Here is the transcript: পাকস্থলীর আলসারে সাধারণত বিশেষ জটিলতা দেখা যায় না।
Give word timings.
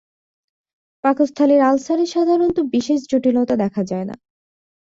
পাকস্থলীর 1.03 1.61
আলসারে 1.61 2.05
সাধারণত 2.05 2.57
বিশেষ 2.71 2.99
জটিলতা 3.11 3.55
দেখা 3.55 3.81
যায় 3.83 4.05
না। 4.05 4.15